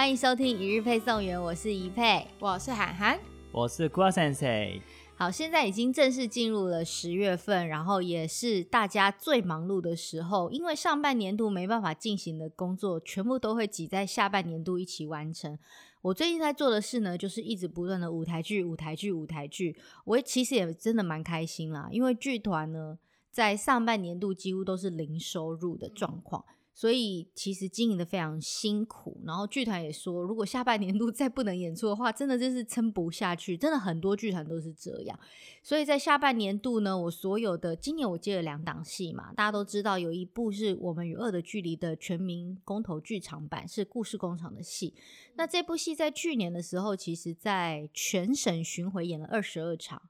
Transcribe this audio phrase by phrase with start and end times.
[0.00, 3.20] 欢迎收听一日配送员，我是怡佩，我是涵涵，
[3.52, 4.48] 我是郭先生。
[5.14, 15.58] 好，现在已经正式进入了十月份，然后也是大家最忙碌的时候，因为上半年度没办法进行的工作，全部都会挤在下半年度一起完成。
[16.00, 19.76] 我最近在做的事呢，就是一直不断的舞台剧、舞台剧、舞台剧。
[20.06, 22.98] 我其实也真的蛮开心啦，因为剧团呢，
[23.30, 26.42] 在上半年度几乎都是零收入的状况。
[26.72, 33.56] 所以其实经营的非常辛苦，然后剧团也说，如果下半年度 再不能演出的话，真的就是撑不下去。
[33.56, 35.18] 真的很多剧团都是这样。
[35.62, 44.94] 所以在下半年度呢，我所有的今年我接了两档戏嘛，大家都知道有一部是我们与恶的距离的全民公投剧场版，是故事工厂的戏。
[45.34, 50.00] 那这部戏在去年的时候，其实在全省巡回演了二十二场，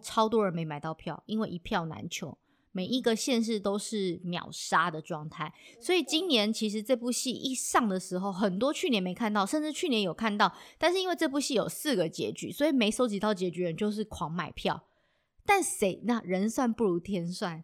[0.00, 2.38] 超多人没买到票，因为一票难求。
[2.76, 14.82] 每一个县市都是秒杀的状态，所以今年其实这部戏一上的时候，很多去年没看到，甚至去年有看到，但是因为这部戏有四个结局，所以没收集到结局人就是狂买票。
[15.46, 17.62] 但谁那人算不如天算，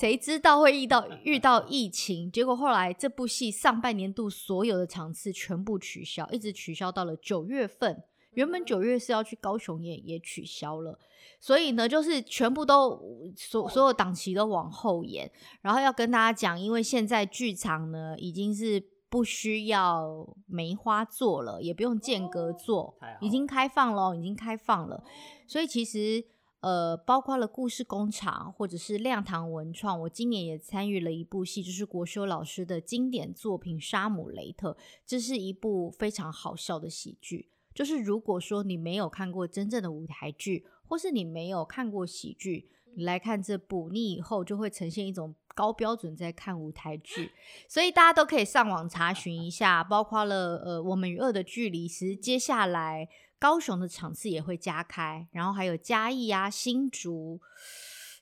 [0.00, 2.28] 谁知道会遇到遇到疫情？
[2.28, 8.02] 结果后来这部戏上半年度所有的场次全部取消，一直取消到了九月份。
[8.32, 10.98] 原本九月是要去高雄演，也取消了。
[11.40, 13.00] 所以呢，就是全部都
[13.36, 25.04] 所所有档期都往后延，然后要跟大家讲，因为现在剧场呢已经是不需要梅花座了，也不用间隔座，已经开放了，已经开放了。
[25.46, 26.24] 所以其实
[26.60, 34.72] 呃，包括了故事工厂或者是亮堂文创，我今年也参与了一部戏，就是国修老师的经典作品《沙姆雷特》，
[35.06, 37.50] 这是一部非常好笑的喜剧。
[37.78, 47.30] 就是如果说你没有看过真正的舞台剧，或是你没有看过喜剧，来看这部，你以后就会呈现一种高标准在看舞台剧。
[47.68, 51.86] 所以大家都可以上网查询一下，包括了呃，我们与恶的距离。
[51.86, 53.08] 其实接下来
[53.38, 57.40] 高雄的场次也会加开，然后还有嘉义啊、新竹、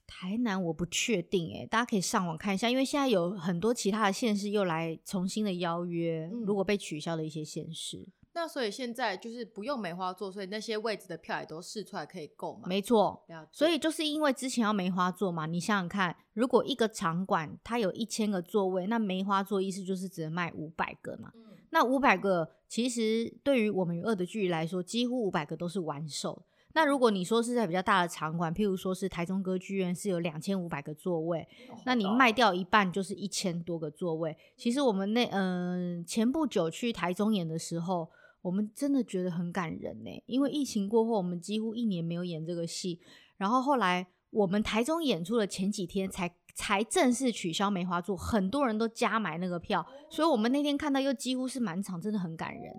[0.06, 8.06] 台南，我不确定诶，大家可以上网看一下，因为现在有很多其他的县市又来重新的邀约，如果被取消的一些县市。
[8.38, 12.68] 那所以现在就是不用梅花座，所以那些位置的票也都试出来可以购买。
[12.68, 21.32] 没错，所以就是因为之前要梅花座嘛，你想想看，如果一个场馆它有一千个座位，那梅花座意思就是只能卖五百个嘛。
[21.34, 26.42] 嗯、那五百个其实对于我们与恶的距离来说，几乎五百个都是完售。
[26.74, 34.36] 那如果你说是在比较大的场馆，譬如说是台中歌剧院是有两千五百个座位，哦、那你卖掉一半就是一千多个座位。
[34.58, 38.10] 其实我们那嗯、呃、前不久去台中演的时候。
[38.46, 43.00] 我们真的觉得很感人呢，因为疫情过后，我们几乎一年没有演这个戏。
[43.38, 52.72] 然后后来我们台中演出的前几天才才正式取消梅花座，很多人都加买那个票，所以我们那天看到又几乎是满场，真的很感人。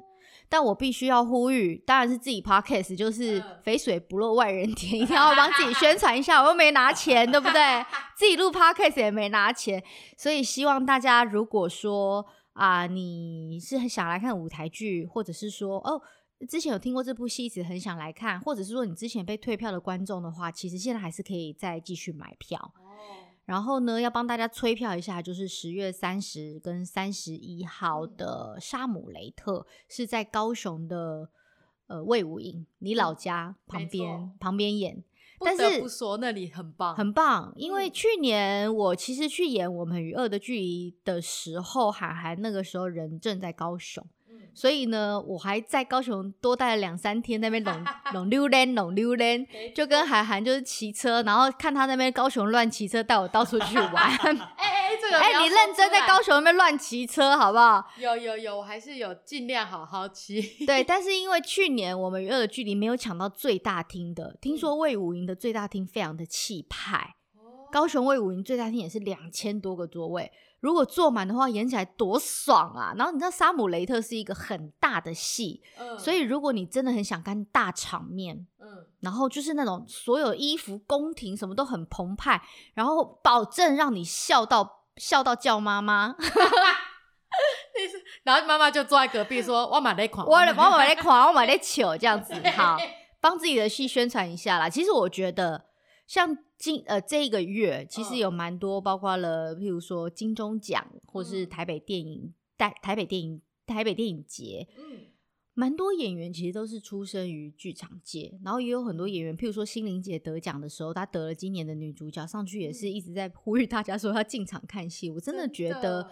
[0.47, 6.41] 但我必须要呼吁，当然是自己 podcast，就是肥水不落外人田， 一定要帮自己宣传一下。
[6.41, 7.83] 我又没拿钱，对不对？
[8.15, 9.83] 自己录 podcast 也没拿钱，
[10.15, 12.25] 所以希望大家如果说。
[12.57, 16.01] 啊、呃，你是很想来看舞台剧，或者是说哦，
[16.49, 22.59] 之前有听过这部戏，一直很想来看，或者是说你之前被退票的观众的话，其实现在还是可以再继续买票。
[22.59, 22.97] 哦、
[23.45, 31.29] 然后呢，要帮大家催票一下，就是十月三十跟三十一号的《沙姆雷特》是在高雄的
[31.85, 35.03] 呃魏武营，你老家旁边、嗯、旁边演。
[35.39, 44.05] 但是不说那里很棒，很棒，因为去年我其实去演《我们与恶的距离》的时候，涵涵那个时候人正在高雄。
[44.53, 49.45] 所以呢，我还在高雄多待了两三天，那边拢拢 溜连，拢溜连，
[49.75, 54.17] 就跟涵涵就是骑车，然后看他那边高雄乱骑车，带我到处去玩。
[55.09, 57.85] 这个哎、欸，你认真在高雄那边乱骑车好不好？
[57.97, 60.65] 有有有，我还是有尽量好好骑。
[60.65, 67.15] 对， 但是因为去年我们与恶的距离没有抢到最大厅的，听说魏武营的最大厅非常的气派，
[67.71, 70.31] 高雄魏武营最大厅也是两千多个座位。
[70.59, 72.91] 如果坐满的话，演起来多爽啊！
[72.97, 82.41] 然后你知道《沙姆雷特》是一个很大的戏，嗯，所以如果你真的很想看大场面，嗯，然后就是那种所有衣服、宫廷什么都很澎湃，
[82.73, 86.15] 然后保证让你笑到笑到叫妈妈，
[88.23, 92.33] 然后妈妈就坐在隔壁说：“我买那款，我我买那款，我买那球，这样子。
[92.55, 92.77] 好，
[93.21, 95.65] 帮自己的戏宣传一下啦。”其实我觉得
[96.05, 96.37] 像。
[96.59, 105.05] 今呃这一个月其实有蛮多，包括了譬如说金钟奖，或是台北电影台台北电影台北电影节，嗯，
[105.59, 115.09] 蛮多演员其实都是出生于剧场界，然后也有很多演员，譬如说心灵姐得奖的时候，她得了今年的女主角，上去也是一直在呼吁大家说要进场看戏。
[115.09, 116.11] 我真的觉得，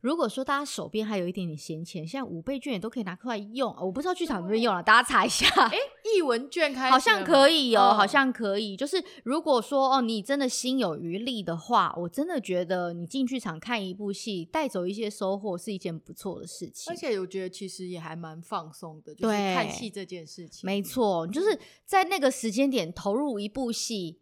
[0.00, 3.74] 如果说大家手边还有一点点闲钱，现在五倍券也都可以拿出来用。
[3.80, 5.46] 我不知道剧场有没有用了，大家查一下。
[5.66, 5.76] 哎，
[6.14, 8.76] 艺文券开好像可以哦，哦好像可以。
[8.76, 16.92] 就是如果说哦，你真的心有余力的话，我真的觉得你进剧场看一部戏，带走一些收获是一件不错的事情。
[16.92, 20.66] 而且我觉得其实也还蛮放松的，就是看戏这件事情。
[20.66, 24.18] 没错，就是在那个时间点投入一部戏。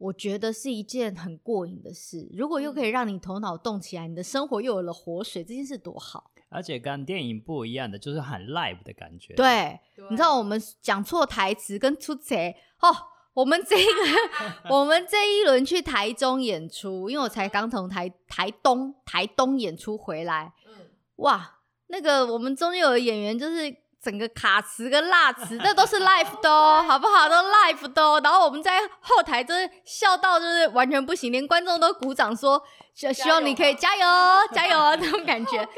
[0.00, 6.30] 我觉得是一件很过瘾的事，如果又可以让你头脑动起来，你的生活又有了活水，这件事多好！
[6.48, 9.34] 而且跟电影不一样的，就是很 live 的感觉。
[9.34, 12.34] 对，对你知道我们讲错台词跟出错
[12.80, 12.88] 哦，
[13.34, 20.72] 我们这个 我们这一轮去台中演出，因为我才刚从台台东台东演出回来，嗯，
[21.16, 21.58] 哇，
[21.88, 23.76] 那个我们中间有的演员就是。
[24.02, 27.28] 整个卡词跟辣词，那都是 life 的哦，好不好？
[27.28, 28.20] 都 life 的哦。
[28.24, 32.62] 然后我们在后台就是笑到就是完全不行，连观众都鼓掌说，
[32.94, 34.06] 希望你可以加油，
[34.54, 34.94] 加油啊！
[34.94, 35.68] 那种感觉。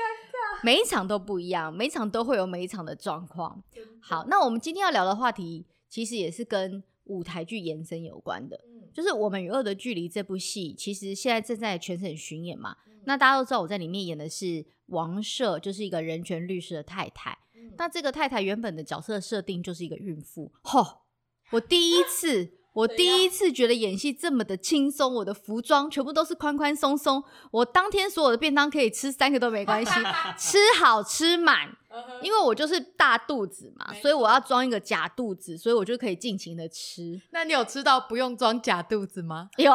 [0.62, 3.60] 每一场都不一样，每一场都会有每一场的状况。
[4.00, 8.60] 好，那我们今天要聊的话题，其实也是跟舞台剧延伸有关的。
[8.94, 12.76] 就是《我们与恶的距离》这部戏，其实现在正在全省巡演嘛。
[13.04, 17.36] 那大家都知道我在里面演的是王社，就是一个人权律师的太太。
[17.76, 21.02] 那这个太太原本的角色设定就是一个孕妇，吼！
[21.50, 29.92] 我第一次，我第一次觉得演戏这么的轻松，我的服装全部都是宽宽松松，我当天所有的便当可以吃三个都没关系，
[30.38, 31.76] 吃好吃满。
[32.22, 37.20] 因为我就是大肚子嘛，所以我要装一个假肚子，所以我就可以尽情的吃。
[37.32, 39.50] 那你有吃到不用装假肚子吗？
[39.58, 39.70] 有，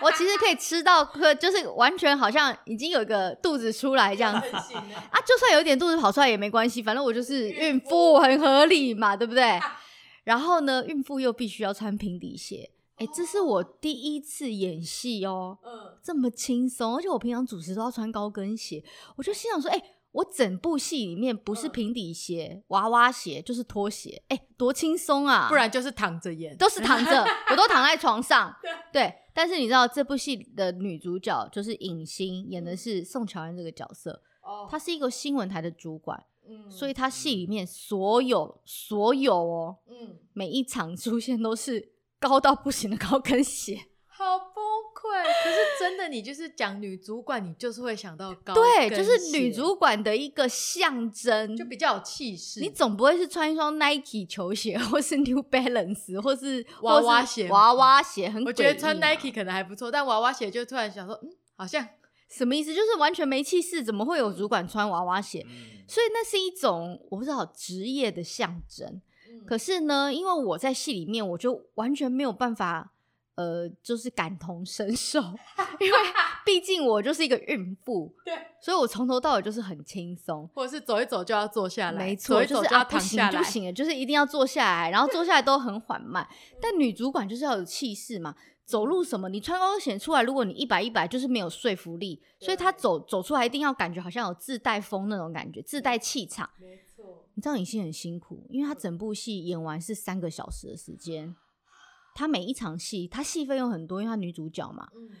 [0.00, 5.20] 我其实可以 吃到，可就是完全好像已经有一个肚子出来这样子啊。
[5.26, 9.60] 就算有一点肚子跑出来也没关系，反正我就是孕妇，很合理嘛，对不对？
[10.28, 12.70] 然后呢，孕妇又必须要穿平底鞋。
[12.96, 18.84] 哎，这是我第一次演戏哦，嗯这么轻松，而且我平常主持都要穿高跟鞋，
[19.16, 19.82] 我就心想说，哎。
[20.10, 25.46] 我整部戏里面不是平底鞋、嗯、娃娃鞋，就是拖鞋，哎、欸，多轻松啊！
[25.50, 28.52] 不然就是躺着演，都是躺着， 我都躺在床上。
[28.62, 34.22] 对，对，但是你知道这部戏的女主角就是影星，演的是宋乔安这个角色。
[34.42, 43.86] 哦，她是一个新闻台的主管，嗯，所以他戏里面所有所有哦，嗯，每一场出现都是高到不行的高跟鞋。
[44.18, 44.56] 好崩
[44.96, 45.22] 溃！
[45.44, 48.52] 可是真的，你就是讲女主管，你就是会想到高。
[48.52, 52.58] 对，就是女主管的一个象征，就比较有气势。
[52.58, 57.48] 你总不会是穿一双 Nike 球鞋，或是 New Balance，或是 娃娃鞋。
[57.48, 61.86] 娃娃鞋很，我觉得穿 Nike 可能还不错，但娃娃鞋就突然想说，嗯，好像
[62.28, 62.74] 什么意思？
[62.74, 65.44] 就是完全没气势，怎么会有主管穿娃娃鞋？
[65.48, 69.00] 嗯、所以那是一种我不知道职业的象征。
[69.30, 72.92] 嗯、可是呢，因为我在戏里面，我就完全没有办法。
[73.34, 75.20] 呃，就是感同身受，
[75.78, 75.98] 因为
[76.44, 86.26] 毕竟我就是一个孕妇，对，所以我从头到尾就是很轻松，或者是走一走就要坐下来，没错，就是啊，不行就行了，就是一定要坐下来，然后坐下来都很缓慢。
[86.60, 88.34] 但女主管就是要有气势嘛，
[88.68, 96.50] 走路什么，你穿高跟鞋出来，如果你一摆一摆，就是没有说服力，所以他走走出来一定要感觉好像有自带风那种感觉，自带气场。
[96.60, 101.34] 没错，你知道影星很辛苦，因为她整部戏演完是三个小时的时间。
[102.14, 105.12] 她每一场戏，她戏份有很多，因为她女主角嘛，嗯、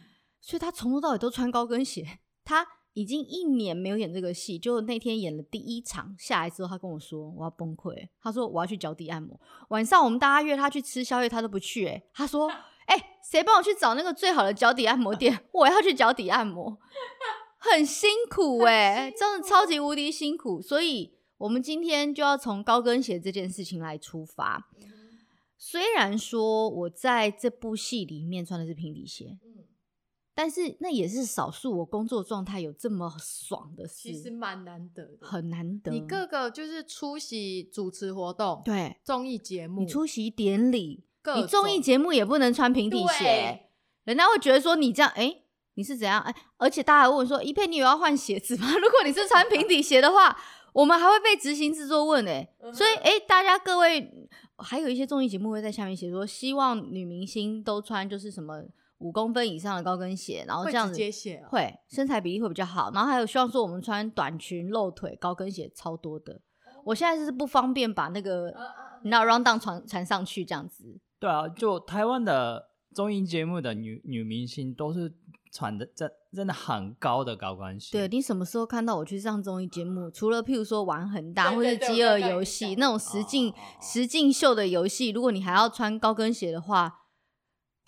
[0.42, 2.18] 所以她从头到尾都穿高跟鞋。
[2.44, 8.08] 她已经一年没有演这个戏，就那天演了第一场下来之后，她跟我说我要崩溃。
[8.20, 9.40] 她说我要去脚底按摩。
[9.70, 11.86] 晚上我们大家约她去吃宵夜，她都不去。
[11.86, 12.50] 哎，她说
[12.88, 15.44] 哎，谁帮我去找那个最好的脚底按摩店？
[15.52, 16.78] 我要去脚底按摩，
[17.58, 20.60] 很辛苦哎，真的超级无敌辛苦。
[20.60, 24.68] 所以我们今天就要从高跟鞋这件事情来出发。
[25.56, 29.64] 虽然说我在这部戏里面穿的是平底鞋，嗯，
[30.32, 35.90] 但是那也是少数我工作状态有这么爽的事，其实蛮难得的，很难得。
[35.90, 41.04] 你各个就是出席主持活动，对，综艺节目，你出席典礼，种
[41.36, 43.68] 你综艺节目也不能穿平底鞋，
[44.04, 45.42] 人家会觉得说你这样，哎、欸，
[45.74, 46.20] 你是怎样？
[46.20, 48.72] 哎，而且大家还问说，一佩你有要换鞋子吗？
[48.80, 50.36] 如果你是穿平底鞋的话，
[50.72, 54.28] 我们还会被执行制作问哎、欸，所以哎、欸，大家各位。
[54.60, 58.60] 还有一些综艺节目会在下面写说，希望女明星都穿就是什么
[58.98, 61.00] 五公分以上的高跟鞋，然后这样子
[61.48, 62.90] 会身材比例会比较好。
[62.92, 66.40] 然后还有希望说我们穿短裙露腿高跟鞋超多的。
[66.84, 68.52] 我现在是不方便把那个
[69.04, 70.98] 你知道 rundown 传传上去这样子。
[71.18, 75.14] 对啊，就台湾的综艺节目的女女明星都是。
[75.50, 77.90] 穿的真真的很高的高跟鞋。
[77.90, 80.10] 对，你什么时候看到我去上综艺节目？
[80.10, 86.97] 除了譬如说玩很大或者饥饿游戏那种实境实境秀的游戏，如果你还要穿高跟鞋的话，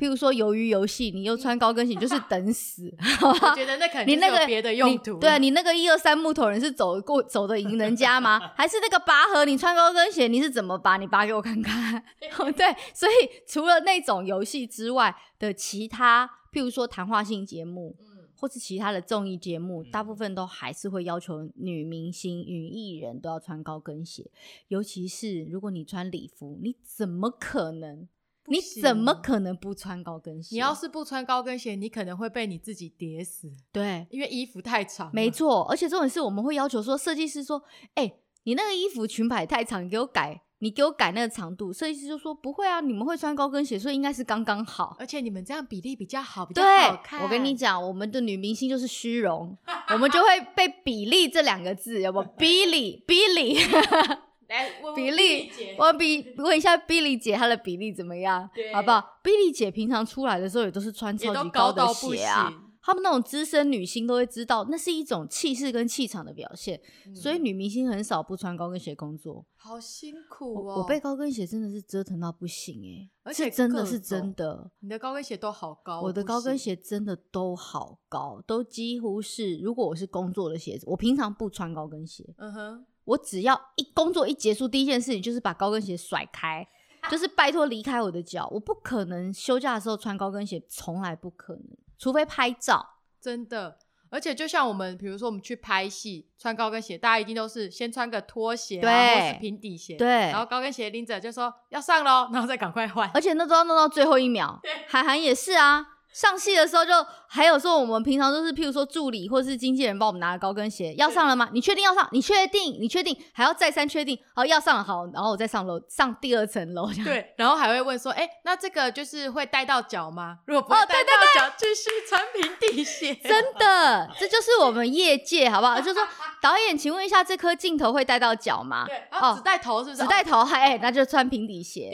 [0.01, 2.91] 譬如说鱿鱼游戏，你又穿高跟鞋，就是等死。
[3.21, 5.19] 我觉得那肯定你那个别的用途。
[5.19, 8.41] 对啊，你那个一二三木头人是走过走的赢人家吗？
[8.57, 10.97] 还是那个拔河，你穿高跟鞋你是怎么拔？
[10.97, 12.03] 你拔给我看看。
[12.57, 13.13] 对，所以
[13.47, 17.95] 除了那种游戏之外的其他，譬如说谈话性节目。
[18.41, 24.31] 或是其他的综艺节目，大部分都还是会要求女明星、女艺人都要穿高跟鞋，
[24.69, 28.09] 尤其是如果你穿礼服，你怎么可能？
[28.51, 30.57] 你怎么可能不穿高跟鞋？
[30.57, 33.49] 你要是不穿高跟鞋，你可能会被你自己跌死。
[33.73, 35.11] 对，因为衣服太长。
[35.15, 37.63] 没错，而且这种事我们会要求说，设计师说
[37.95, 44.95] ：“哎、欸，你那个衣服裙摆太长，你给我改。”你给我改那个长度，设计师就说不会啊，你们会穿高跟鞋，所以应该是刚刚好。
[44.99, 47.23] 而且你们这样比例比较好，比较好看。
[47.23, 49.57] 我跟你讲，我们的女明星就是虚荣，
[49.89, 54.19] 我们就会被比例这两个字，要不？Billy Billy，
[54.51, 62.67] 来比例，我比问一下 Billy 姐她的比例怎么样，好不好？Billy 姐平常出来的时候也都是穿超级高的鞋啊。
[62.83, 69.45] 他们那种资深女星都会知道，那是一种气势跟气场的表现，嗯，所以女明星很少不穿高跟鞋工作。
[69.55, 70.63] 好辛苦哦！
[70.63, 74.71] 我，我被高跟鞋真的是折腾到不行哎，而且真的是真的。
[74.81, 82.25] 你的高跟鞋都好高，我的高跟鞋真的都好高，都几乎是如果我是工作的鞋子，我平常不穿高跟鞋。
[82.39, 86.67] 嗯哼，我只要一工作一结束，第一件事情就是把高跟鞋甩开，
[87.11, 91.65] 就是拜托离开我的脚，我不可能休假的时候穿高跟鞋，从来不可能。
[91.99, 93.79] 除非拍照，真的，
[94.11, 104.59] 而且就像我们，比如说我们去拍戏，穿高跟鞋，大家一定都是先穿个拖鞋，对，或是平底鞋，对，然后高跟鞋拎着就说要上喽，然后再赶快换，而且那都要弄到最后一秒。
[104.63, 105.85] 对，韩寒也是啊。
[106.13, 106.93] 上戏的时候就
[107.29, 111.49] 还有说，我们平常都是譬如说助理或者是经纪人帮我们拿高跟鞋，要上了吗？
[111.53, 112.09] 你确定要上？
[112.11, 112.77] 你确定？
[112.81, 113.17] 你确定？
[113.33, 114.19] 还要再三确定？
[114.35, 116.91] 好，要上了，好，然后我再上楼，上第二层楼。
[117.05, 120.39] 对，然后还会问说，哎、欸，那这个就是会带到脚吗？
[120.47, 123.15] 如果不会带到脚，继续穿平底鞋。
[123.23, 125.81] 真的，这就是我们业界好不好？
[125.81, 126.07] 就是说，
[126.43, 128.85] 导演，请问一下，这颗镜头会带到脚吗？
[128.87, 130.03] 对，哦，只带头是不是？
[130.03, 131.93] 只带头，哎、欸，那就穿平底鞋。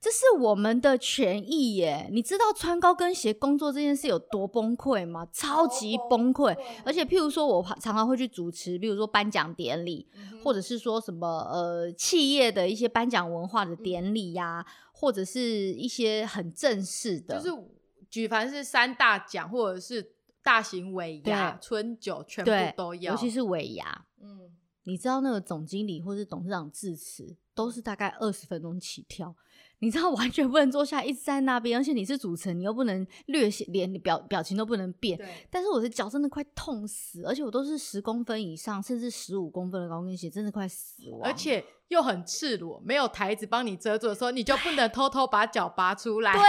[0.00, 2.08] 这是我们的权益耶！
[2.12, 5.26] 你知道穿高跟鞋工作这件事有多崩溃吗？
[5.32, 6.56] 超级崩溃！
[6.84, 17.62] 而且，譬如说，我常常会去主持，比如说颁奖典礼，嗯，或者是说什么呃企业的一些颁奖文化的典礼呀，啊嗯，或者是一些很正式的，就是
[18.08, 20.12] 举凡是三大奖或者是
[20.44, 24.06] 大型尾牙、春酒，全部都要，尤其是尾牙。
[24.20, 24.52] 嗯，
[24.84, 29.34] 你知道那个总经理或是董事长致辞都是大概二十分钟起跳。
[29.80, 35.16] 你知道完全不能坐下，一直在那边，而且你是主持人，你又不能略显连表表情都不能变。
[35.16, 35.46] 对。
[35.50, 41.20] 但是我的脚真的快痛死，而且我都是十公分以上，甚至十五公分的高跟鞋，真的快死亡。
[41.22, 46.32] 而且又很赤裸，没有台子帮你遮住的时候，你就不能偷偷把脚拔出来。
[46.32, 46.42] 对，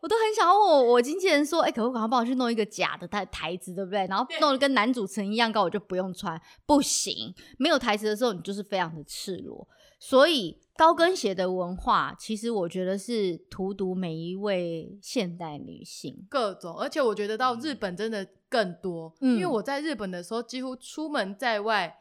[0.00, 4.06] 我都很想问我我经纪人说，哎、欸，可不可以帮我去弄一个假的台台子，对不对？
[4.08, 6.40] 然后弄得跟男主持人一样高，我就不用穿。
[6.66, 9.66] 不行，没有台子的时候，你就是非常的赤裸。
[9.98, 16.26] 所以高跟鞋的文化，其实我觉得是荼毒每一位现代女性。
[16.30, 21.98] 各种，而且我觉得到日本真的更多，嗯，因为我在日本的时候，几乎出门在外，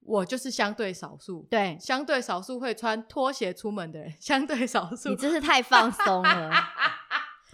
[0.00, 5.08] 我就是相对少数，对，相对少数会穿拖鞋出门的人，相对少数。
[5.08, 6.50] 你真是太放松了。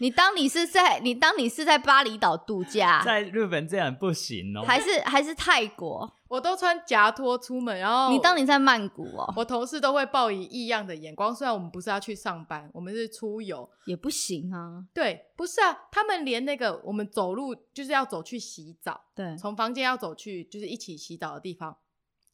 [0.01, 6.09] 你当你是在你当你是在巴厘岛度假，在日本这样不行哦，还是还是泰国？
[6.29, 11.35] 我都穿夹拖出门，然后你当你在曼谷哦，我同事都会报以异样的眼光。
[11.35, 14.85] 虽然我们不是要去上班，我们是出游，也不行啊。
[14.93, 21.77] 对，不是啊，他们连那个我们走路就是要走去洗澡，对，从房间要走去就是一起洗澡的地方，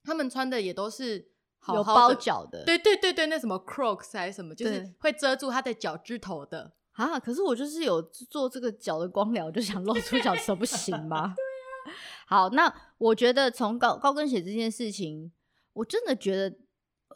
[0.05, 1.29] 他们穿的也都是
[1.61, 6.73] 好好有包脚的，对对对对，那什么 Crocs 还是什么，就是会遮住他的脚趾头的。
[6.95, 7.19] 啊！
[7.21, 11.35] 可是我就是有做这个脚的光疗，就想露出脚趾头，不行吗？
[11.37, 11.97] 对啊。
[12.27, 15.31] 好，那我觉得从高高跟鞋这件事情，
[15.73, 16.57] 我真的觉得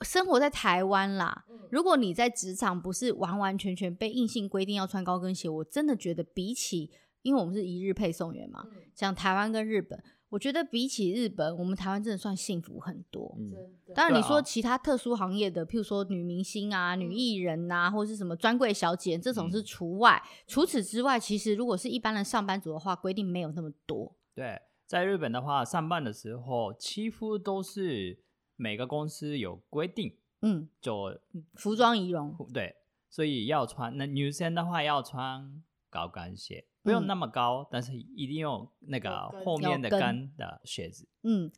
[0.02, 6.90] 生活在台湾啦，嗯，如果你在职场不是完完全全被硬性规定要穿高跟鞋，我真的觉得比起，
[7.22, 10.02] 因为我们是一日配送员嘛，像台湾跟日本。
[10.30, 13.34] 我觉得比起日本，我们台湾真的算幸福很多。
[13.38, 13.54] 嗯，
[13.94, 20.22] 当然你说其他特殊行业的，譬如说女明星啊、女艺人呐、啊，或者是什么专柜小姐这种是除外。
[20.22, 20.44] 嗯。
[20.46, 24.14] 除此之外，其实如果是一般的上班族的话，规定没有那么多。
[24.34, 28.18] 对，在日本的话，上班的时候几乎都是
[28.56, 31.18] 每个公司有规定，嗯，就
[31.54, 32.36] 服装仪容。
[32.52, 32.76] 对，
[33.08, 33.96] 所以要穿。
[33.96, 36.66] 那女生的话要穿高跟鞋。
[36.88, 41.08] 不用那么高，嗯，但是一定用那个后面的跟的鞋子。
[41.22, 41.50] 嗯，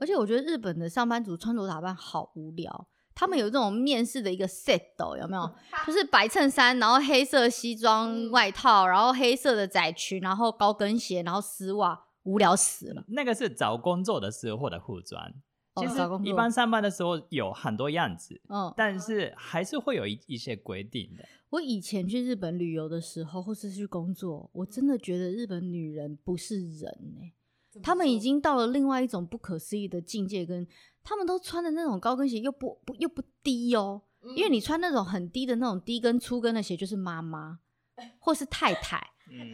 [0.00, 4.80] 而且我觉得日本的上班族穿着打扮好无聊，他们有这种面试的一个 set
[5.20, 5.50] 有没有？
[5.86, 13.04] 就是白衬衫，然后黑色西装外套，然后黑色的窄裙，然后高跟鞋，然后丝袜，无聊死了。
[13.08, 15.32] 那个是找工作的时候的服装。
[15.78, 21.24] 其实一般上班的时候有很多样子，嗯，但是还是会有一一些规定的。
[21.50, 27.32] 我以前去日本旅游的时候，或是去工作，我真的觉得日本女人不是人哎、
[27.74, 30.66] 欸，她们已经到了另外一种不可思议的境界，跟
[31.02, 37.60] 她们都穿的那种高跟鞋又不不又不低哦、喔，因为你穿那种很低的那种低跟粗跟的鞋就是妈妈
[38.20, 39.02] 或是太太，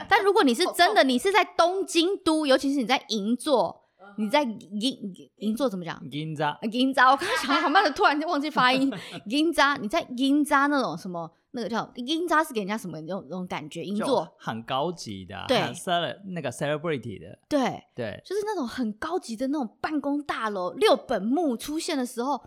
[0.08, 3.83] 但如果你是真的，你是在东京都，尤其是你在银座。
[4.16, 6.00] 你在银银座怎么讲？
[6.10, 7.10] 银扎，银扎。
[7.10, 8.92] 我刚刚想好慢的，突然间忘记发音。
[9.26, 11.30] 银扎，你在银扎那种什么？
[11.52, 13.84] 那个叫银扎是给人家什么那种那种感觉？
[13.84, 20.72] 银座很高级的，对，cel 那个 celebrity 的，对对，就是那种很高级的那种办公大楼。
[20.72, 22.42] 六本木出现的时候。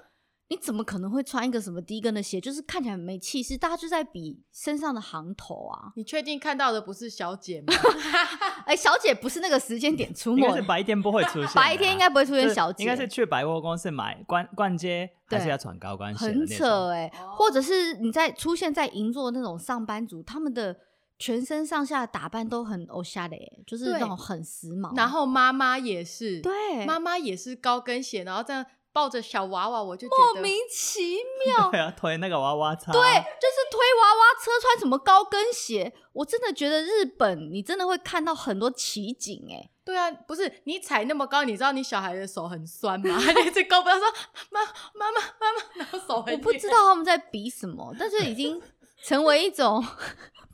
[0.49, 2.39] 你怎么可能会穿一个什么低跟的鞋？
[2.39, 5.91] 就是看起来很没气势，大家就在比身上的行头啊！
[5.95, 7.73] 你确定看到的不是小姐吗？
[8.65, 16.27] 哎、欸，小姐不是那个时间点出没，是白天不会出现，白天应该不会出现小姐，应该是去百货公司买逛逛街，还是要穿高跟鞋？
[16.27, 17.13] 很扯哎、欸！
[17.35, 20.77] 或者是你在出现在银座那种上班族，他们的
[21.19, 24.95] 全身上下打扮都很欧夏的耶，就是那种很时髦。
[24.95, 28.65] 然后妈妈也是，对，妈妈也是高跟鞋，然后这样。
[28.97, 31.69] 抱着小娃娃，我就觉得莫名其妙。
[31.69, 32.91] 对啊，推那个娃娃车。
[32.91, 35.93] 对，就是推娃娃车，穿什么高跟鞋？
[36.13, 39.69] 我真的觉得日本，你真的会看到很多奇景哎、欸。
[39.85, 43.15] 对啊，不是你踩那么高，你知道你小孩的手很酸吗？
[43.23, 44.07] 他一直高不要说
[44.49, 46.33] 妈妈妈妈妈，然后手很。
[46.33, 48.59] 我不知道他们在比什么，但是已经
[49.03, 49.83] 成为一种。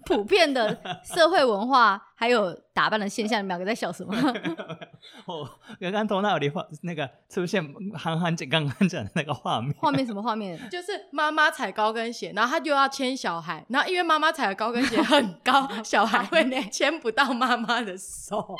[0.05, 4.13] 普遍的社会文化还有打扮的现象，你们两个在笑什么？
[5.25, 9.73] 我刚刚头脑里画那个出现韩寒姐刚刚讲的那个画面。
[9.79, 10.59] 画面什么画面？
[10.69, 18.57] 就是妈妈踩高跟鞋，然后她就要牵小孩，然后因为妈妈踩的高跟鞋很高，小孩会牵不到妈妈的手。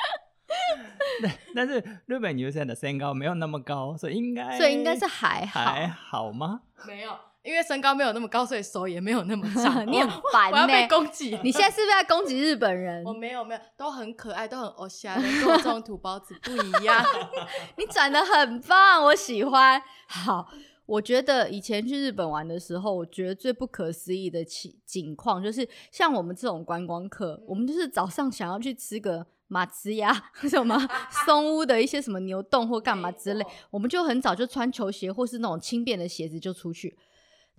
[1.20, 6.62] 对，但是日本女生的身高没有那么高，所以应该所以应该是还好还好吗？
[6.88, 7.12] 没有。
[7.44, 9.86] 因为身高没有那么高，所以手也没有那么长。
[9.92, 11.38] 你很烦呢、欸，我要被攻击。
[11.44, 13.04] 你现在是不是在攻击日本人？
[13.04, 17.04] 我没有没有，都很可爱，都很欧夏，跟我这种土包子不一样。
[17.78, 19.82] 你转得很棒，我喜欢。
[20.08, 20.48] 好，
[20.86, 30.80] 我觉得以前去日本玩的时候，我觉得最不可思议的情景况就是，像我们这种观光客，嗯、我们就是早上想要去吃个马兹呀 什么
[31.26, 36.98] 松屋的一些什么牛洞或干嘛之类，我们就很早就穿球鞋或是那种轻便的鞋子就出去。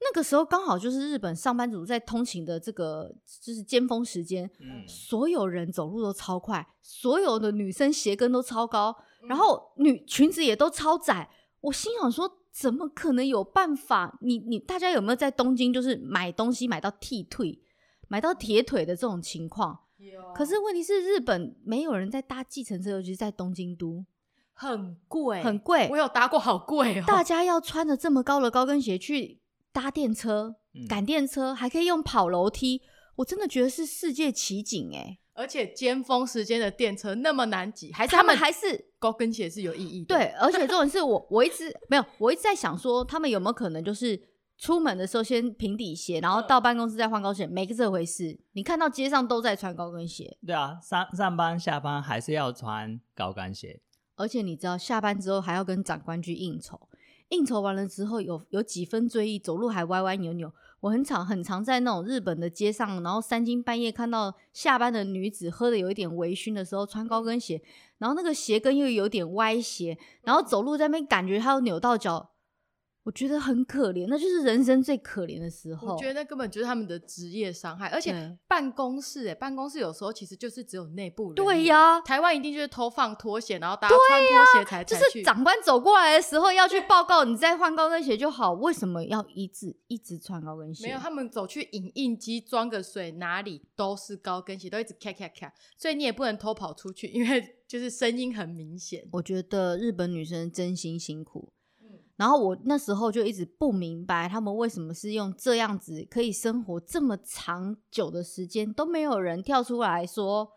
[0.00, 8.94] 那个时候刚好就是日本上班族在通勤的这个就是尖峰时间，嗯，所有人走路都超快，所有的女生鞋跟都超高，
[9.28, 11.30] 然后女裙子也都超窄。
[11.60, 14.18] 我心想说，怎么可能有办法？
[14.20, 17.58] 你你大家有没有在东京就是买东西买到剃腿，
[18.08, 19.78] 买到铁腿的这种情况？
[19.96, 20.34] 有。
[20.34, 24.04] 可是问题是日本没有人在搭计程车，尤其是在东京都，
[24.52, 25.88] 很贵，很贵。
[25.90, 27.04] 我有搭过，好贵哦。
[27.06, 29.40] 大家要穿着这么高的高跟鞋去。
[29.74, 30.54] 搭电车、
[30.88, 32.80] 赶电车，还可以用跑楼梯，
[33.16, 35.18] 我真的觉得是世界奇景哎！
[35.32, 40.16] 而且尖峰时间的电车那么难挤，还是他们还是高跟鞋是有意义的。
[40.16, 48.38] 对，而且这种是我我一直没有，我一直在想说，他们有没有可能就是出门的时候先平底鞋，然后到办公室再换高跟鞋，没这回事。
[48.52, 50.38] 你看到街上都在穿高跟鞋。
[50.46, 53.80] 对啊，上上班下班还是要穿高跟鞋。
[54.14, 56.88] 而且你知道，下班之后还要跟长官去应酬。
[57.34, 60.52] 应酬完了之后有，有几分醉意，走路还歪歪扭扭。
[60.80, 67.62] 我很常很常在那种日本的街上，然后三更半夜看到下班的女子喝的有一点微醺的时候，穿高跟鞋，
[67.98, 72.30] 然后那个鞋跟又有点歪斜，然后走路在那边感觉她要扭到脚。
[73.04, 75.92] 我觉得很可怜，那就是人生最可怜的时候。
[75.92, 81.34] 我觉得那根本就是他们的职业伤害，而且办公室，哎，办公室有时候其实就是只有内部人。
[81.34, 84.98] 对呀，台湾一定就是偷放拖鞋，然后大家穿拖鞋才才。
[84.98, 88.54] 就是长官走过来的时候要去报告，你再换高跟鞋就好。
[88.54, 90.86] 为什么要一直一直穿高跟鞋？
[90.86, 99.06] 没有，他们走去影印机装个水，哪里都是高跟鞋，都一直咔咔咔，所以你也不能偷跑出去，因为就是声音很明显。
[99.12, 101.52] 我觉得日本女生真心辛苦。
[102.16, 110.48] 然后我那时候就一直不明白，他们为什么是用这样子可以生活这么长久的时间，都没有人跳出来说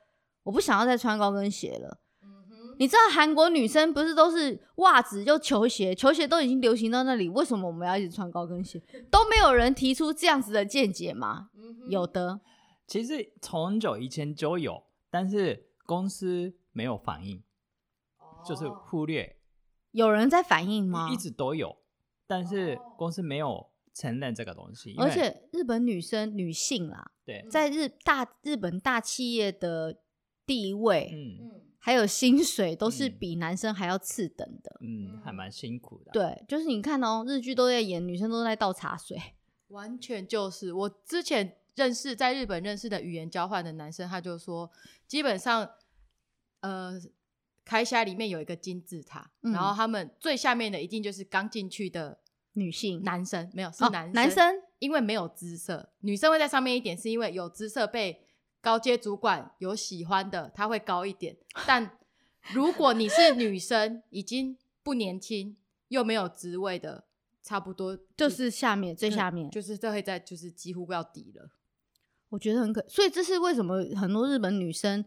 [0.44, 2.00] 我不想要再穿高跟鞋了。
[2.22, 8.80] 嗯，你知道韩国女生不是都是袜子就球鞋，球鞋都已经流行到那里，为什么我们要一直穿高跟鞋？
[9.10, 11.50] 都没有人提出这样子的见解吗？
[11.56, 12.40] 嗯，有的，
[12.86, 17.42] 其实从很久以前就有，但是公司没有反应，
[18.20, 19.37] 哦，就是忽略。
[19.92, 21.10] 有人在反映吗？
[21.12, 21.78] 一直都有，
[22.26, 24.96] 但是公司没有承认这个东西。
[24.98, 29.98] 而且日本女生女性啦，对，在日大日本大企业的
[30.46, 36.12] 地位，嗯还有薪水都是比男生还要次等的，嗯，还蛮辛苦的。
[36.12, 39.18] 对，就是你看哦，日剧都在演女生都在倒茶水，
[39.70, 44.70] 完全就是我之前认识在日本认识的语言交换的男生，他就说，
[45.08, 45.70] 基本上，
[46.60, 47.00] 呃，
[47.68, 52.18] 开虾里面有一个金字塔，嗯、然后他们最下面的一定就是刚进去的
[52.54, 58.24] 女性男生，没有是男男生因为没有姿色，女生会在上面一点，是因为有姿色被。
[58.60, 61.38] 高阶主管有喜欢的，他会高一点。
[61.66, 61.98] 但
[62.52, 65.56] 如果你是女生，已经不年轻
[65.88, 67.06] 又没有职位的，
[67.42, 71.52] 差不多 就，是下面最下面，就是这会在就是几乎不要底了。
[72.30, 75.06] 我觉得很可，所以这是为什么很多日本女生。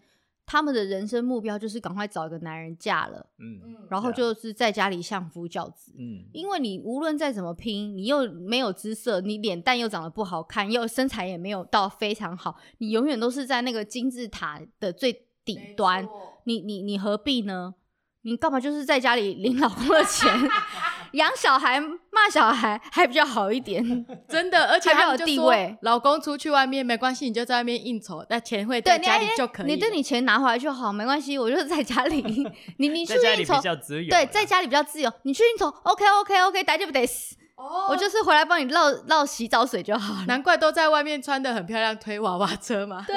[0.51, 15.13] 他们的人生目标就是赶快找一个男人嫁了，嗯，然后就是在家里相夫教子，嗯，因为你无论再怎么拼，你又没有姿色，你脸蛋又长得不好看，又身材也没有到非常好，你永远都是在那个金字塔的最
[15.45, 16.09] 底端，
[16.43, 17.77] 你你你何必呢？
[18.23, 20.29] 你干嘛就是在家里领老公的钱？
[21.13, 23.83] 养小孩、骂小孩还比较好一点，
[24.29, 25.77] 真的，而且还有地位。
[25.83, 29.75] 老公出去外面没关系，你就在外面应酬，那钱会在家里就可以你。
[29.75, 32.23] 你对你钱拿回来就好，没关系，我就是在家里。
[32.79, 33.61] 你你去应酬，
[34.09, 35.13] 对，在家里比较自由。
[35.23, 37.33] 你去应酬，OK OK OK，大丈夫です。
[37.57, 40.25] 哦，我就是回来帮你绕绕洗澡水就好了。
[40.27, 43.05] 难怪都在外面穿的很漂亮，推娃娃车嘛。
[43.09, 43.17] 对，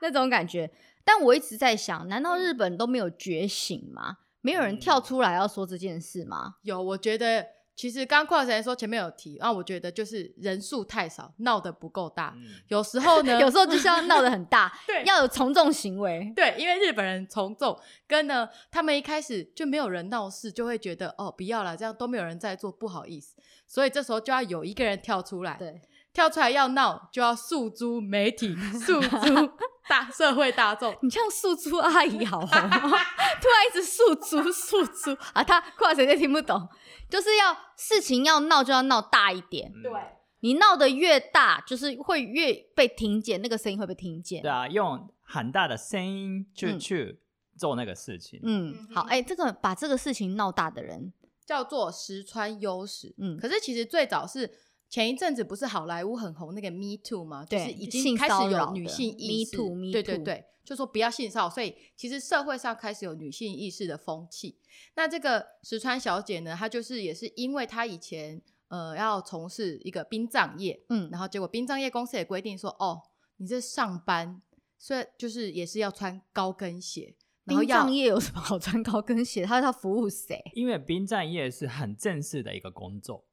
[0.00, 0.70] 那种感觉。
[1.04, 4.18] 但我一直在想，难道日本都没有觉醒吗？
[4.44, 6.56] 没有人跳出来要说这件事吗？
[6.60, 12.34] 有，我觉得其实刚跨时说前面有提，然后我觉得就是人数太少，闹得不够大。
[12.36, 16.30] 嗯、有时候呢， 有时候就是要闹得很大， 对，要有从众行为。
[16.36, 17.74] 对，因为日本人从众，
[18.06, 23.34] 跟呢他们一开始就没有人闹事，就会觉得哦不要了，这样都没有人在做，不好意思。
[23.66, 25.80] 所以这时候就要有一个人跳出来，对，
[26.14, 29.50] 跳出来要闹，就要诉诸媒体， 诉诸。
[29.86, 32.78] 大社会大众，你这样诉诸阿姨好红吗？
[32.80, 36.66] 突然一直诉诸诉诸啊，他跨谁都听不懂，
[37.10, 39.70] 就是要事情要闹就要闹大一点。
[39.82, 39.92] 对，
[40.40, 44.40] 你闹得越大，就是会越被听见，那个声音会被听见。
[44.40, 47.20] 对啊，用很大的声音去、嗯、去
[47.58, 48.40] 做那个事情。
[48.42, 51.12] 嗯，好，哎、欸，这个把这个事情闹大的人
[51.44, 53.14] 叫做石川优史。
[53.18, 54.50] 嗯，可是其实最早是。
[54.88, 57.44] 前一阵子不是好莱坞很红那个 Me Too 吗？
[57.44, 59.56] 对，就是已经开始有女性意识。
[59.56, 64.58] Me Too，Me Too，对对对，就说不要性骚扰，所以其实社会上开始有女性意识的风气。
[64.94, 73.02] 那这个石川小姐呢，她就是也是因为她以前呃要从事一个殡葬业，嗯，然后结果殡葬业公司也规定说，哦，
[73.38, 74.40] 你这上班，
[74.78, 77.16] 所以就是也是要穿高跟鞋。
[77.46, 79.44] 殡葬业有什么好穿高跟鞋？
[79.44, 80.42] 他要服务谁？
[80.54, 83.26] 因为殡葬业是很正式的一个工作。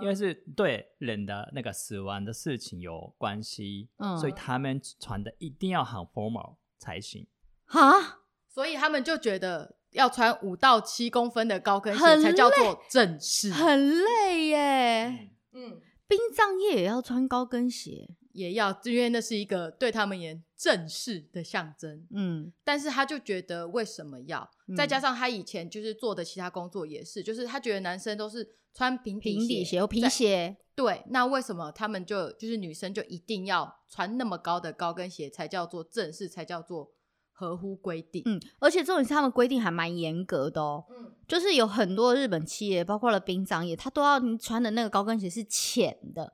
[0.00, 7.26] 因为是对人的那个死亡的事情有关系，嗯，所以他们穿的一定要很 formal 才行。
[7.66, 15.30] 哈，所以他们就觉得要穿五到七公分的高跟鞋才叫做正式，很累耶。
[15.52, 22.06] 嗯，殡葬业也要穿高跟鞋，也要，因为那是一个对他们也正式的象征。
[22.14, 24.50] 嗯，但是他就觉得为什么要？
[24.68, 28.56] 嗯，再加上他以前就是做的其他工作也是，就是他觉得男生都是。
[28.76, 36.90] 穿平底鞋，平底鞋有皮鞋，对，那为什么他们就就是女生就一定要穿那么高的高跟鞋才叫做正式，才叫做
[37.30, 38.24] 合乎规定？
[38.26, 46.32] 嗯，而且重点是他们规定还蛮严格的哦，嗯，就是有很多日本企业，包括了殡葬业，他都要你穿的那个高跟鞋是浅的。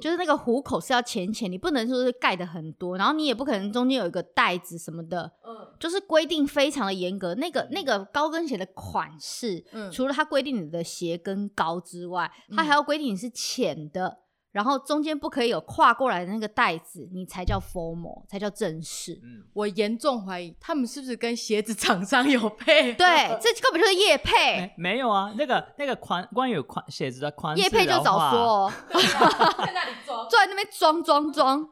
[0.00, 7.34] 就是那个虎口是要浅浅，你不能说是盖的很多，然后你也不可能中间有一个带子什么的，嗯，就是规定非常的严格。
[7.34, 14.18] 那个那个高跟鞋的款式，嗯，除了它规定你的鞋跟高之外，它还要规定你是浅的。
[14.50, 19.20] 然后中间不可以有跨过来的那个带子，你才叫 formal，才叫正式。
[19.22, 22.94] 嗯，我严重怀疑他们是不是跟鞋子厂商有配？
[22.94, 23.06] 对，
[23.40, 24.72] 这根本就是叶配。
[24.76, 31.68] 没，没有啊，那个那个款关于款鞋子的宽业配就早说哦，在那里装，坐在那边装装装。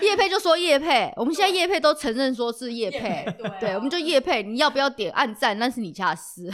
[0.00, 6.50] 叶 配就说叶配，我们现在叶配都承认说是叶配，对，啊、对，我们就叶配，你要不要点暗赞那是你家的事。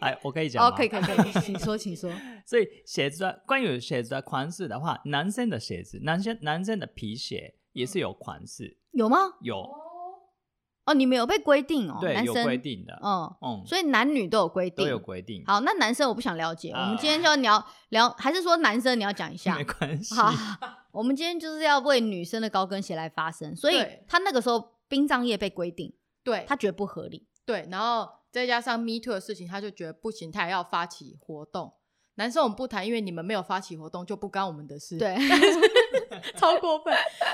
[0.00, 0.66] 哎，我可以讲？
[0.66, 2.10] 哦，可以可以可以，请说请说。
[2.48, 9.18] 所以鞋子的关于鞋子的款式的话，男生的鞋子，男生男生的皮鞋也是有款式，有吗？
[9.42, 9.62] 有。
[10.86, 11.98] 哦，你们有被规定哦？
[12.00, 12.98] 对，男生有规定的。
[13.04, 15.44] 嗯嗯，所以男女都有规定，都有规定。
[15.44, 19.54] 好，那男生我不想了解，我们今天就要聊聊，还是说男生你要讲一下？
[19.54, 20.14] 没关系。
[20.14, 20.32] 好，
[20.92, 31.74] 我们今天就是要为女生的高跟鞋来发声，所以他那个时候殡葬业被规定，对他觉得不合理，对，然后再加上 Me Too 的事情，他就觉得不行，他也要发起活动。
[32.18, 34.98] 男生我们不谈，因为你们没有发起活动，就不干我们的事。
[34.98, 35.16] 对，
[36.36, 36.92] 超过分。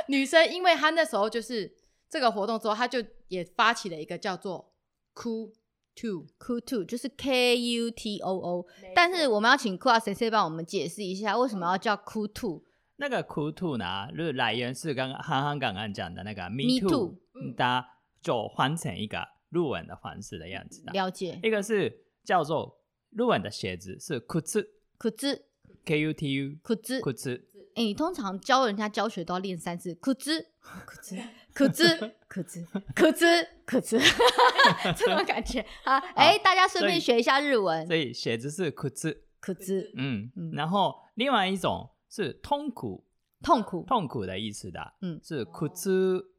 [0.09, 1.75] 女生，因为她那时候就是
[2.11, 4.75] 这个活动之后，她就也发起了一个叫做
[5.15, 5.55] “Cool
[5.97, 8.67] Two”，“Cool Two” 就是 K U T O O。
[8.95, 12.63] 但是我们要请库拉先生帮我们解释一下，为什么要叫 “Cool Two”？
[12.97, 17.17] 那个 “Cool Two” 呢，就是来源是刚刚憨憨刚刚讲的那个 “Me Too”，
[17.57, 17.89] 大家
[18.21, 20.93] 就换成一个日文的方式的样子的。
[20.93, 21.41] 了解。
[21.43, 22.83] 一个是叫做
[23.17, 24.71] 日文的鞋子是“靴子”。
[24.99, 25.47] 裤子
[25.85, 27.47] ，K U T U，裤子，裤子。
[27.75, 31.17] 哎，你通常教人家教学都要练三次，裤子，裤子，
[31.55, 34.01] 裤子， 裤子，裤子， 裤子，
[34.97, 35.61] 这种感觉。
[35.83, 35.99] 啊！
[36.15, 37.85] 哎，大家顺便学一下日文。
[37.87, 43.05] 所以写字是裤子，裤子，嗯，然后另外一种是痛苦，
[43.43, 46.31] 痛苦，痛苦的意思的，嗯，是裤子。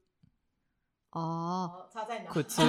[1.11, 2.31] 哦，差在哪？
[2.31, 2.61] 裤子，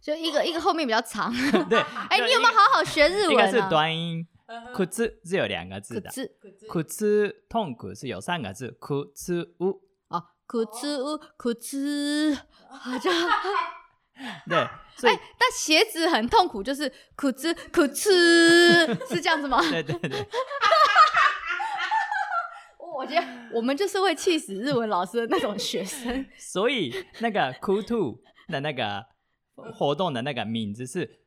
[0.00, 1.30] 就一个一个后面比较长。
[1.68, 1.78] 对，
[2.08, 3.32] 哎，你有没有好好学日文？
[3.32, 4.26] 一个是短音。
[4.74, 6.10] 裤子是有两个字的，
[6.68, 9.80] 裤子痛苦是有三个字，裤子屋。
[10.08, 12.36] 哦，裤子屋裤子，
[12.68, 13.12] 好像
[14.48, 14.66] 对，
[14.98, 19.60] 所以但鞋子很痛苦，就是裤子裤子是这样子吗？
[19.70, 20.18] 对对对，
[22.98, 29.06] 我觉得我们就是会气死日文老师的那种学生，所以那个 Cool Two 的那个
[29.74, 31.19] 活动的那个名字是。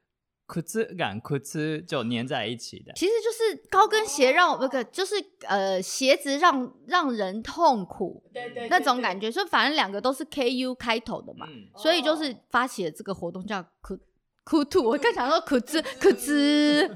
[0.53, 5.15] 裤子跟裤子就粘在一起的，其实就是高跟鞋让那个、哦、就是
[5.47, 13.97] 呃鞋子让让人痛苦，对对，对，对，那种感觉，所以反正两个都是 K U 开头的嘛，嗯、所以就是发起了这个活动叫裤
[14.43, 16.87] 裤兔，我刚想说裤子裤子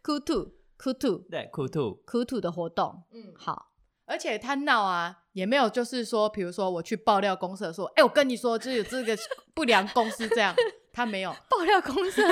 [0.00, 3.72] 裤兔裤兔，对裤兔裤兔的活动，嗯，好，
[4.04, 9.16] 而且他闹啊也没有就是说，比如说我去爆料公社说，哎、欸，我跟你说，就有这个
[9.54, 10.54] 不良公司这样。
[10.92, 12.22] 他没有爆料公司，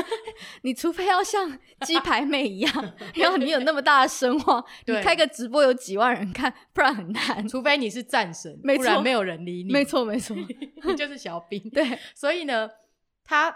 [0.63, 7.47] 你除非要像鸡排妹一样，然后你有那么大的声望，你开个直播有几万人看，不然很难。
[7.49, 9.73] 除非你是战神，没，不然没有人理你。
[9.73, 10.37] 没错没错，
[10.85, 11.61] 你就是小兵。
[11.71, 12.69] 对， 所以呢，
[13.25, 13.55] 他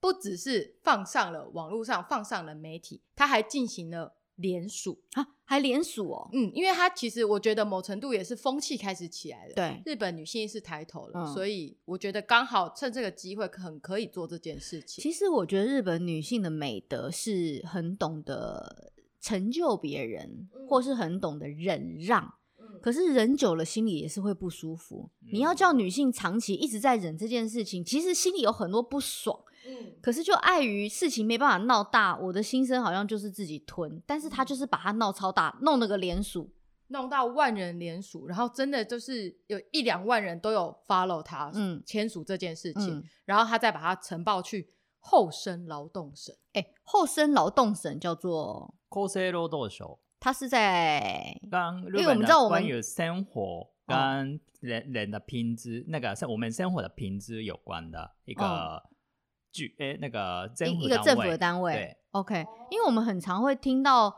[0.00, 5.28] 不只是放上了网络上，放上了媒体，他还进行了联署啊。
[5.46, 15.02] 还连署哦，嗯，因为他其实我觉得某程度也是风气开始起来了，对，日本女性意识抬头了，嗯，所以我觉得刚好趁这个机会很可以做这件事情。
[15.02, 25.10] 其实我觉得日本女性的美德是很懂得成就别人，嗯，或是很懂得忍让，嗯，可是忍久了心里也是会不舒服。
[25.24, 29.38] 嗯，你要叫女性长期一直在忍这件事情，其实心里有很多不爽。
[29.66, 36.52] 嗯，可是就碍于事情没办法闹大，我的心声好像就是自己吞，但是他就是把它闹超大，弄了个联署，
[36.88, 49.86] 弄到万人联署，然后真的就是有一两万人都有 follow 他，嗯，签署这件事情，嗯，然后他再把它呈报去后生劳动省，哎、欸，厚生劳动省叫做厚生劳动省，
[50.20, 58.82] 他是在刚，因为我们知道我们有生活跟人人的品质，哦，那个是我们生活的品质有关的一个。
[59.54, 64.10] 哦举诶，那个政府一个政府的单位，对，OK，因为我们很常会听到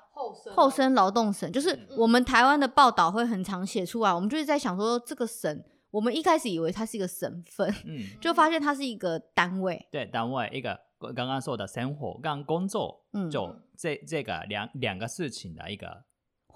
[0.54, 10.80] 后生劳动省，就是我们台湾的报道会很常写出来，我们就是在想说这个省，我们一开始以为它是一个省份，嗯，就发现它是一个单位，对，单位一个
[11.14, 16.04] 刚刚说的生活跟工作，嗯，就这这个两两个事情的一个。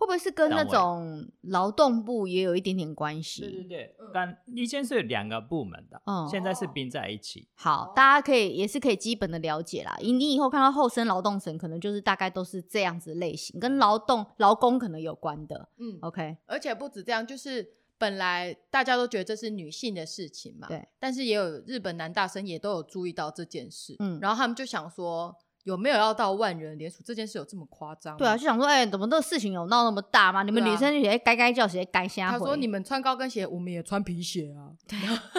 [0.00, 3.42] 会不会是跟那种劳动部也有一点点关系？
[3.42, 7.46] 对对对，但以前是两个部门的，嗯，现在是并在一起。
[7.54, 9.94] 好，大家可以也是可以基本的了解啦。
[10.00, 15.68] 你你以后看到厚生劳动省，可能就是大概都是这样子类型，跟劳动劳工可能有关的。
[15.76, 16.38] 嗯，OK。
[16.46, 20.88] 而且不止这样，就是本来大家都觉得这是女性的事情嘛，对。
[20.98, 25.36] 但是也有日本男大生也都有注意到这件事，嗯，然后他们就想说。
[25.64, 28.16] 有没有要到万人联署这件事有这么夸张？
[28.16, 30.42] 对啊，就想说，哎、欸，怎么这个事情有闹那么大吗？
[30.42, 32.38] 你们女生也该该叫谁该瞎回。
[32.38, 34.72] 他说你们穿高跟鞋，我们也穿皮鞋啊。
[34.88, 34.98] 对，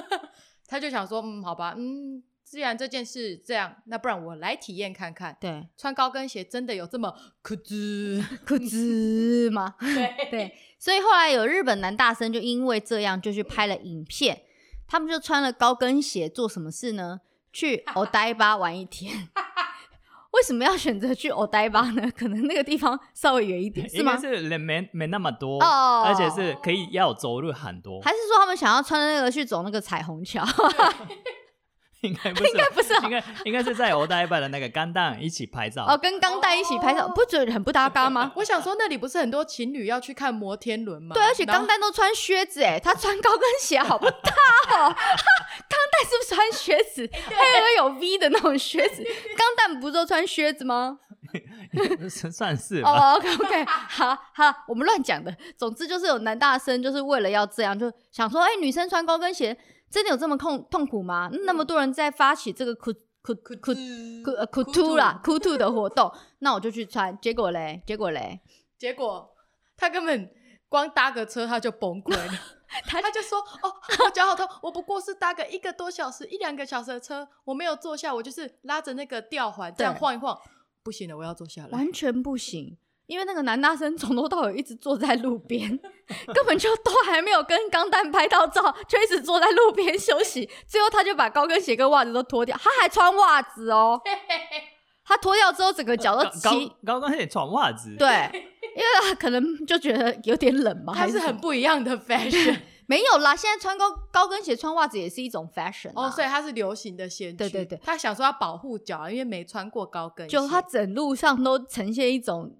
[0.67, 5.35] 他就想说，嗯，好吧，嗯，既然这件事这样，那不然我来体验看看。
[5.39, 9.75] 对，穿高跟鞋真的有这么可滋 可滋吗？
[9.81, 14.43] 对对，所以后来有日本男大生就因为这样就去拍了影片，
[14.87, 17.21] 他们就穿了高跟鞋做什么事呢？
[17.53, 19.27] 去欧呆吧玩一天。
[20.31, 22.09] 为什么要选择去欧呆巴呢？
[22.17, 24.15] 可能那个地方稍微远一点， 是吗？
[24.17, 27.99] 是人没没那么多，oh, 而且是可以要走路很多。
[28.01, 30.43] 还是说他们想要穿那个去走那个彩虹桥？
[32.07, 35.85] 应该不是，应该不是，应该应该是在欧呆巴的那个钢蛋一起拍照。
[35.87, 38.31] 哦，跟钢蛋一起拍照，不觉得很不搭嘎吗？
[38.35, 41.13] 我想说，那里不是很多情侣要去看摩天轮吗？
[41.13, 44.33] 对，而且钢蛋都穿靴子，哎，他穿高跟鞋好不搭
[44.71, 44.89] 哦。
[45.69, 47.07] 钢蛋是不是穿靴子？
[47.29, 49.03] 还有有 V 的那种靴子？
[49.37, 50.97] 钢蛋不是都穿靴子吗？
[52.09, 55.33] 算是哦、oh,，OK OK，好好，我们乱讲的。
[55.55, 59.55] 总之就是有男大生就是为了要这样，就想说，哎、欸，女生穿高跟鞋
[59.91, 61.29] 真的有这么痛痛苦吗？
[61.45, 63.73] 那么多人在发起这个酷酷酷酷
[64.23, 67.15] 酷呃酷兔啦酷兔的活动， 那我就去穿。
[67.19, 68.39] 结果嘞，结果嘞，
[68.79, 69.29] 结果
[69.75, 70.31] 他根本
[70.69, 72.33] 光搭个车他就崩溃了。
[72.87, 73.75] 他他就说，哦，
[74.05, 80.39] 我脚好痛，我不过是搭个一个多小时、一两个小时的车，我没有坐下，我就是拉着那个吊环这样晃一晃。
[80.81, 81.69] 不行了，我要坐下来。
[81.71, 82.77] 完全不行，
[83.11, 85.69] 因为那个男大生从头到尾一直坐在路边，
[86.33, 90.49] 根本就都还没有跟钢蛋拍到照，就一直坐在路边休息。
[90.65, 93.99] 最后他就把高跟鞋跟袜子都脱掉，他还穿袜子哦。
[95.03, 97.93] 他脱掉之后，整个脚都起高，高跟鞋穿袜子。
[97.99, 98.07] 对，
[98.75, 102.57] 因为他可能就觉得有点冷嘛，还是很不一样的 fashion。
[102.87, 107.37] 没有啦，现在穿高高跟鞋、穿袜子也是一种 fashion 哦，所以他是流行的先驱。
[107.37, 112.53] 对对对，他想说要保护脚，因为没穿过高跟鞋，就他整路上都呈现一种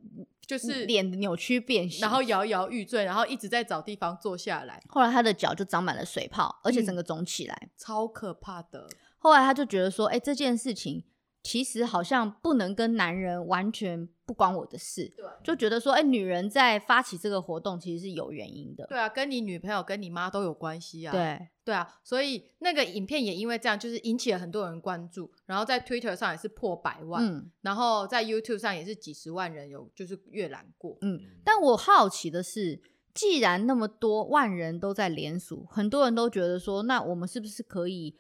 [0.52, 4.84] 就是脸的扭曲变形，然后摇摇欲坠，然后一直在找地方坐下来。
[4.90, 8.90] 后来他的脚就长满了水泡，而且整个肿起来，嗯，超可怕的。
[9.18, 11.06] 后来他就觉得说，哎，这件事情。
[11.44, 32.80] 其实好像不能跟男人完全不关我的事，对，就觉得说，哎、欸，女人在发起这个活动其实是有原因的，对啊，跟你女朋友、跟你妈都有关系啊，对，对啊，所以那个影片也因为这样，就是引起了很多人关注，然后在 Twitter 上也是破百万，嗯，然后在 YouTube 上也是几十万人有就是阅览过，嗯，但我好奇的是，
[33.16, 38.16] 既然那么多万人都在联署，很多人都觉得说，那我们是不是可以？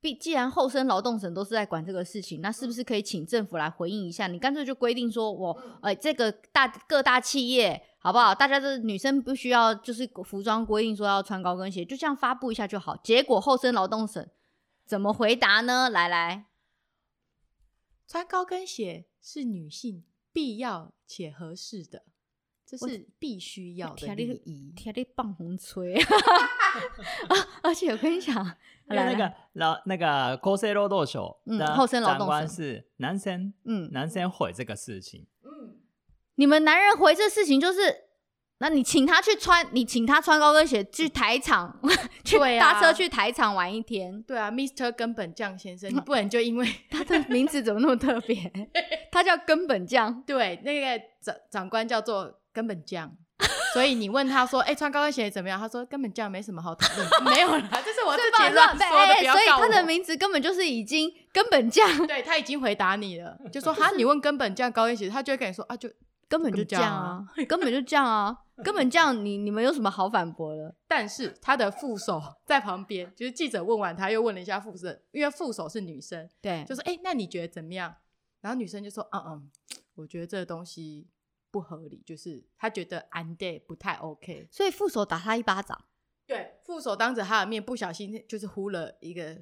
[0.00, 4.26] 毕既然后生劳动省都是在管这个事情，那是不是可以请政府来回应一下？
[4.26, 8.34] 你干脆就规定说我，我、呃、哎，这个大各大企业好不好？
[8.34, 12.96] 大家的女生不需要就是服装规定说要穿高跟鞋，就这样发布一下就好。
[12.96, 14.26] 结果后生劳动省
[14.86, 15.90] 怎么回答呢？
[15.90, 16.46] 来来，
[18.08, 22.04] 穿高跟鞋是女性必要且合适的。
[22.70, 24.72] 这是必须要的礼仪。
[24.76, 25.96] 天天放风吹，
[27.64, 28.56] 而且我跟你讲，
[28.86, 31.20] 那个老那个厚生劳动省
[31.58, 35.80] 的长官是男生，嗯，男生回这个事情，嗯，
[36.36, 38.04] 你们男人回这事情就是，
[38.58, 41.76] 那你请他去穿，你请他穿高跟鞋去台场，
[42.24, 44.92] 去搭车去台场玩一天，对啊，Mr.
[44.92, 48.70] 根本酱先生， 你不能就因为他的名字怎么那么特别，
[49.10, 52.36] 他叫根本酱，对，那个长长官叫做。
[52.52, 53.16] 根本降，
[53.72, 59.32] 所以你问他说：“哎、欸，穿高跟鞋怎么样？”他说：“根本降没什么好讨论。” 没有啦，这是我自己乱说的。
[59.32, 61.88] 所以他的名字根本就是已经根本降。
[62.06, 65.88] 对，他已经回答你了，就说：“哈，你问根本降高跟鞋，他就会跟你说啊，就
[66.28, 69.24] 根本就这样啊，根本就这样啊，根本酱。
[69.24, 77.94] 你你们有什么好反驳的？”但是他的副手在旁边，就是记者问完，他又问了一下副手，因为副手是女生，对，就说：“哎、欸，那你觉得怎么样？”
[78.42, 79.50] 然后女生就说：“嗯嗯，
[79.94, 81.06] 我觉得这个东西。”
[81.50, 85.78] 不合理，就是他觉得 and day 不太 OK，所以副手打他一巴掌。
[86.26, 89.36] 对，副手当着他的面不小心就是呼了一个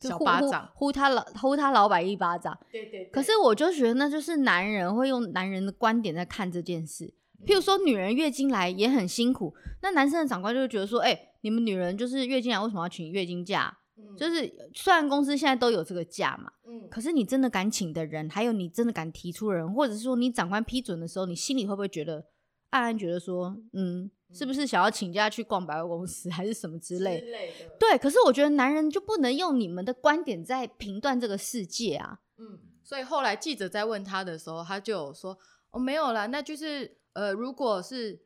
[0.00, 2.56] 小巴掌，呼，他老呼他老板一巴掌。
[2.70, 3.10] 对，对对。
[3.10, 7.12] 可是我就觉得那就是男人会用男人的观点在看这件事。
[7.46, 13.77] 譬如说，女人月经来也很辛苦，那男生的长官就会觉得说：“哎、欸，你们女人就是月经来为什么要请月经假？”
[14.16, 22.24] 就是虽然公司现在都有这个假嘛，嗯，可是你真的敢请的人，还有你真的敢提出的人，或者是说你长官批准的时候，你心里会不会觉得
[22.70, 27.20] 暗暗觉得说，嗯，是不是想要请假去逛百货公司， 还是什么之类？
[27.20, 27.76] 之类的。
[27.78, 32.20] 对，可是我觉得男人就不能用你们的观点在评断这个世界啊。
[32.38, 35.38] 嗯，所以后来记者在问他的时候，他就有说，
[35.70, 38.20] 哦，没有啦，那就是呃，如果是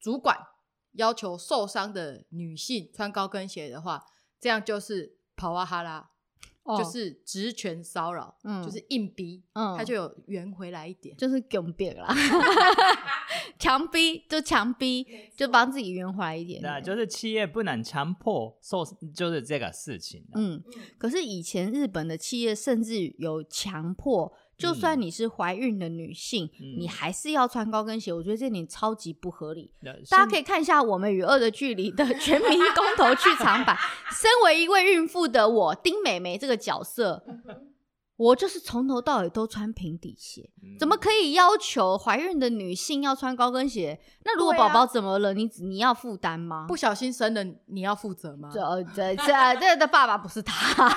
[0.00, 0.36] 主管
[0.92, 4.04] 要求受伤的女性穿高跟鞋的话。
[4.40, 6.10] 这样就是跑哇哈啦，
[6.62, 12.14] 哦、就是职权骚扰，嗯，就是硬逼，嗯，他就有圆回来一点，就是强逼啦，
[13.58, 16.60] 强逼就强逼，就帮自己圆回来一点。
[16.60, 20.24] 对，就是企业不能强迫受，就是这个事情。
[20.34, 20.62] 嗯，
[20.98, 24.32] 可是以前日本的企业甚至有强迫。
[24.58, 28.12] 就算你是怀孕的女性，嗯，你还是要穿高跟鞋。
[28.12, 29.72] 我觉得这点超级不合理。
[29.82, 33.76] 嗯，大家可以看一下《我们与恶的距离》的 全民公投剧场版。
[34.10, 37.22] 身为一位孕妇的我，丁美眉这个角色。
[38.16, 44.00] 我就是从头到尾都穿平底鞋，嗯、怎么可以要求怀孕的女性要穿高跟鞋？
[44.24, 46.64] 那如果宝宝怎么了，啊、你你要负担吗？
[46.66, 48.50] 不小心生了，你要负责吗？
[48.52, 48.60] 这
[48.94, 50.88] 这这这的爸爸不是他。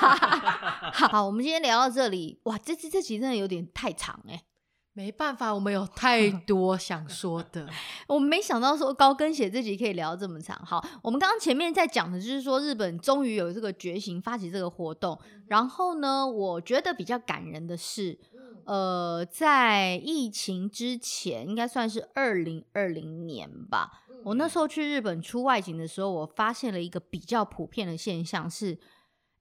[0.92, 4.44] 好，我们今天聊到这里，哇，这这这集真的有点太长哎、欸。
[4.92, 7.68] 没办法，我们有太多想说的。
[8.08, 10.60] 我们没想到说高跟鞋这集可以聊这么长。
[10.64, 15.18] 好，我们刚刚前面在讲的就是说日本终于有这个觉醒发起这个活动。
[15.46, 18.18] 然后呢，我觉得比较感人的是，
[18.64, 24.04] 呃，在疫情之前，应该算是二零二零年吧。
[24.24, 28.78] 我那时候去日本出外景的时候，我发现了一个比较普遍的现象是，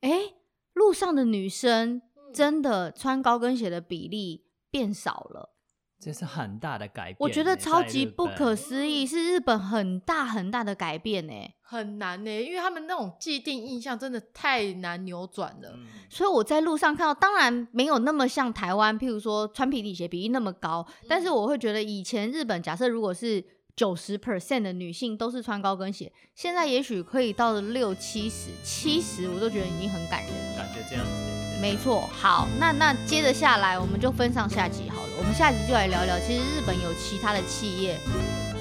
[0.01, 0.35] 哎，
[0.73, 2.01] 路上的女生
[2.33, 5.55] 真的穿高跟鞋的比例变少了。
[6.01, 15.73] 这是很大的改变，我觉得超级不可思议，是日本很大很大的改变呢，很难呢，因为他们那种既定印象真的太难扭转了。
[15.73, 23.45] 嗯、所以我在路上看到，当然没有那么像台湾，譬如说穿平底鞋比例那么高，嗯、但是我会觉得以前日本假设如果是
[23.79, 30.57] 九十 percent 的女性都是穿高跟鞋，现在也许可以到了六七十、七十，我都觉得已经很感人了。
[30.57, 31.61] 感觉这样子。
[31.61, 35.09] 没错，好，那那接着下来，我们就分上下集好了。
[35.17, 37.97] 我们下集就来聊聊，其实日本有其他的企业，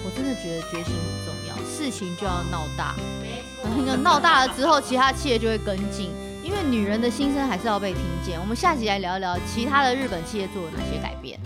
[0.05, 2.95] 我真的觉得决心很重要，事情就要闹大，
[4.05, 6.13] 闹大了之后，其他企业就会跟进，
[6.45, 8.39] 因为女人的心声还是要被听见。
[8.39, 11.37] 我们下集来聊聊其他的日本企业做了哪些改变。